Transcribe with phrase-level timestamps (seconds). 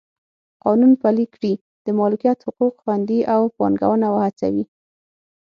[0.63, 1.53] قانون پلی کړي
[1.85, 4.65] د مالکیت حقوق خوندي او پانګونه وهڅوي.